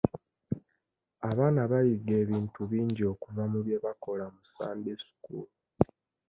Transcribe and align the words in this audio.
Abaana 1.29 1.61
bayiga 1.71 2.13
ebintu 2.23 2.59
bingi 2.71 3.01
okuva 3.13 3.43
mu 3.51 3.59
bye 3.65 3.77
bakola 3.85 4.25
mu 4.33 4.41
Sunday 4.53 4.97
school. 5.07 5.47